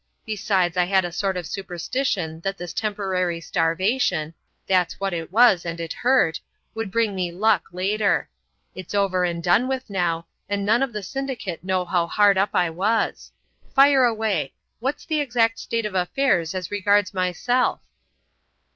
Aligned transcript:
Besides 0.25 0.77
I 0.77 0.85
had 0.85 1.05
a 1.05 1.11
sort 1.11 1.37
of 1.37 1.45
superstition 1.45 2.39
that 2.39 2.57
this 2.57 2.73
temporary 2.73 3.39
starvation—that's 3.39 4.99
what 4.99 5.13
it 5.13 5.31
was, 5.31 5.63
and 5.63 5.79
it 5.79 5.93
hurt—would 5.93 6.89
bring 6.89 7.13
me 7.13 7.31
luck 7.31 7.65
later. 7.71 8.27
It's 8.73 8.95
over 8.95 9.23
and 9.23 9.43
done 9.43 9.67
with 9.67 9.91
now, 9.91 10.25
and 10.49 10.65
none 10.65 10.81
of 10.81 10.91
the 10.91 11.03
syndicate 11.03 11.63
know 11.63 11.85
how 11.85 12.07
hard 12.07 12.35
up 12.39 12.49
I 12.55 12.71
was. 12.71 13.31
Fire 13.75 14.03
away. 14.03 14.53
What's 14.79 15.05
the 15.05 15.19
exact 15.21 15.59
state 15.59 15.85
of 15.85 15.93
affairs 15.93 16.55
as 16.55 16.71
regards 16.71 17.13
myself?" 17.13 17.79